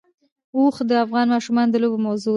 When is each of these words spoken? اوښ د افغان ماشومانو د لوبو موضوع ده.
اوښ 0.57 0.75
د 0.89 0.91
افغان 1.05 1.27
ماشومانو 1.33 1.71
د 1.73 1.75
لوبو 1.83 1.97
موضوع 2.05 2.25
ده. 2.29 2.29